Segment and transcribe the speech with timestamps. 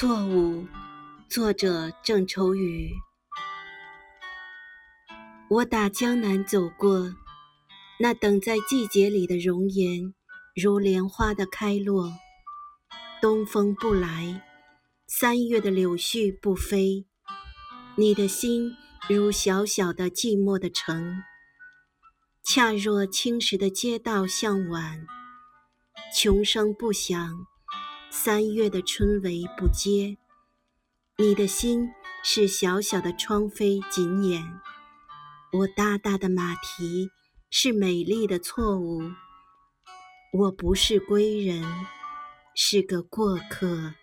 [0.00, 0.64] 错误，
[1.28, 2.88] 作者郑愁予。
[5.50, 7.12] 我打江南走过，
[7.98, 10.14] 那等在季节里的容颜，
[10.54, 12.12] 如莲花的开落。
[13.20, 14.40] 东风不来，
[15.08, 17.04] 三月的柳絮不飞，
[17.96, 18.76] 你的心
[19.08, 21.24] 如小小的寂寞的城，
[22.44, 25.04] 恰若青石的街道向晚，
[26.16, 27.48] 穷声不响。
[28.10, 30.16] 三月的春雷不接，
[31.18, 31.90] 你的心
[32.24, 34.42] 是小小的窗扉紧掩。
[35.52, 37.10] 我大大的马蹄
[37.50, 39.02] 是美丽的错误。
[40.32, 41.62] 我不是归人，
[42.54, 43.94] 是个过客。